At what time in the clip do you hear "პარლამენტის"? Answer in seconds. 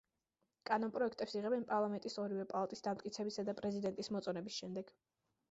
1.73-2.17